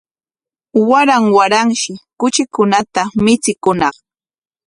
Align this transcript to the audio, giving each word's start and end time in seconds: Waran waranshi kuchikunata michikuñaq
Waran 0.89 1.23
waranshi 1.37 1.91
kuchikunata 2.19 3.01
michikuñaq 3.23 3.95